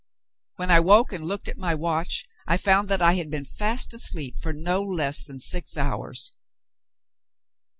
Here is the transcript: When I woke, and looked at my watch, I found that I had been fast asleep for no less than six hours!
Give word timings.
When 0.55 0.71
I 0.71 0.79
woke, 0.79 1.11
and 1.13 1.23
looked 1.23 1.47
at 1.47 1.59
my 1.59 1.75
watch, 1.75 2.25
I 2.47 2.57
found 2.57 2.89
that 2.89 3.03
I 3.03 3.13
had 3.13 3.29
been 3.29 3.45
fast 3.45 3.93
asleep 3.93 4.35
for 4.39 4.51
no 4.51 4.81
less 4.81 5.21
than 5.23 5.37
six 5.37 5.77
hours! 5.77 6.33